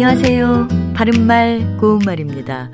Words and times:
안녕하세요. 0.00 0.68
바른말 0.94 1.76
고운말입니다. 1.78 2.70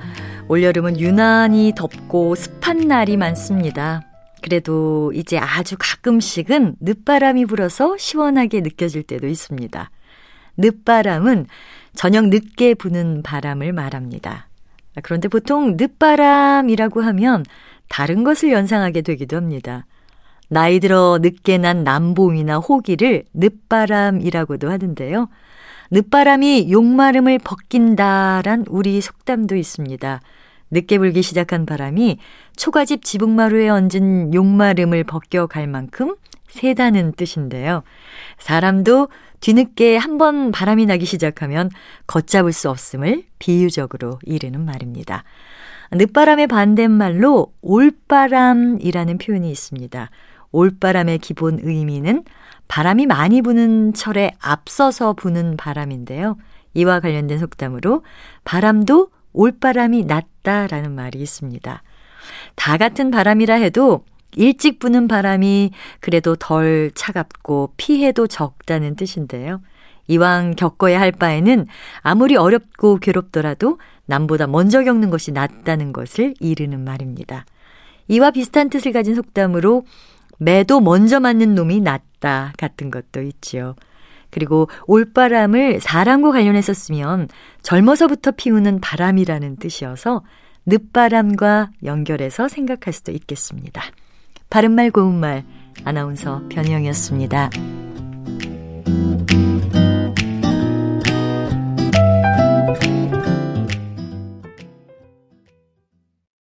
올여름은 0.47 1.01
유난히 1.01 1.73
덥고 1.75 2.35
습한 2.35 2.81
날이 2.81 3.17
많습니다. 3.17 4.03
그래도 4.43 5.11
이제 5.15 5.39
아주 5.39 5.77
가끔씩은 5.79 6.77
늦바람이 6.81 7.47
불어서 7.47 7.97
시원하게 7.97 8.61
느껴질 8.61 9.05
때도 9.05 9.27
있습니다. 9.27 9.91
늦바람은 10.59 11.47
저녁 11.95 12.29
늦게 12.29 12.75
부는 12.75 13.23
바람을 13.23 13.73
말합니다. 13.73 14.49
그런데 15.03 15.29
보통 15.29 15.79
늦바람이라고 15.79 17.01
하면 17.01 17.43
다른 17.89 18.23
것을 18.23 18.53
연상하게 18.53 19.01
되기도 19.01 19.39
합니다. 19.39 19.87
나이 20.49 20.81
들어 20.81 21.19
늦게 21.21 21.59
난 21.59 21.85
남봉이나 21.85 22.59
호기를 22.59 23.25
늦바람이라고도 23.35 24.71
하는데요. 24.71 25.29
늦바람이 25.91 26.73
용마름을 26.73 27.39
벗긴다란 27.39 28.65
우리 28.69 29.01
속담도 29.01 29.57
있습니다. 29.57 30.21
늦게 30.71 30.99
불기 30.99 31.23
시작한 31.23 31.67
바람이 31.67 32.19
초가집 32.57 33.05
지붕마루에 33.05 33.69
얹은 33.69 34.35
용마름을 34.35 35.05
벗겨갈 35.05 35.67
만큼 35.67 36.17
세다는 36.49 37.13
뜻인데요. 37.13 37.83
사람도 38.39 39.09
뒤늦게 39.41 39.97
한 39.97 40.19
번 40.19 40.53
바람이 40.53 40.87
나기 40.87 41.05
시작하면 41.05 41.69
걷잡을 42.07 42.53
수 42.53 42.71
없음을 42.71 43.25
비유적으로 43.39 44.19
이르는 44.25 44.65
말입니다. 44.65 45.25
늦바람의 45.93 46.47
반대말로 46.47 47.53
올바람이라는 47.61 49.19
표현이 49.19 49.51
있습니다. 49.51 50.11
올바람의 50.55 51.19
기본 51.19 51.59
의미는 51.61 52.25
바람이 52.69 53.07
많이 53.07 53.43
부는 53.43 53.93
철에 53.93 54.33
앞서서 54.41 55.13
부는 55.13 55.57
바람인데요. 55.57 56.37
이와 56.75 57.01
관련된 57.01 57.39
속담으로 57.41 58.05
바람도 58.45 59.11
올바람이 59.33 60.05
낫다라는 60.05 60.93
말이 60.93 61.21
있습니다. 61.21 61.83
다 62.55 62.77
같은 62.77 63.11
바람이라 63.11 63.57
해도 63.57 64.05
일찍 64.37 64.79
부는 64.79 65.09
바람이 65.09 65.73
그래도 66.01 66.37
덜 66.37 66.91
차갑고 66.95 67.75
피해도 67.77 68.27
적다는 68.29 68.97
뜻인데요. 68.97 69.61
이왕 70.07 70.55
겪어야 70.57 71.01
할 71.01 71.13
바에는 71.13 71.67
아무리 72.01 72.37
어렵고 72.37 72.99
괴롭더라도 72.99 73.79
남보다 74.07 74.47
먼저 74.47 74.85
겪는 74.85 75.11
것이 75.11 75.33
낫다는 75.33 75.93
것을 75.93 76.35
이르는 76.41 76.85
말입니다. 76.85 77.45
이와 78.09 78.31
비슷한 78.31 78.69
뜻을 78.69 78.93
가진 78.93 79.15
속담으로 79.15 79.85
매도 80.45 80.81
먼저 80.81 81.21
맞는 81.21 81.55
놈이 81.55 81.81
낫다 81.81 82.53
같은 82.59 82.91
것도 82.91 83.23
있지요. 83.23 83.75
그리고 84.31 84.69
올바람을 84.87 85.81
사람과 85.81 86.33
관련해서 86.33 86.75
쓰면 86.75 87.29
젊어서부터 87.63 88.33
피우는 88.33 88.81
바람이라는 88.81 89.57
뜻이어서 89.57 90.23
늦바람과 90.67 91.71
연결해서 91.85 92.49
생각할 92.49 92.93
수도 92.93 93.13
있겠습니다. 93.13 93.83
바른말 94.51 94.91
고운말 94.91 95.45
아나운서 95.85 96.43
변희영이었습니다. 96.49 97.51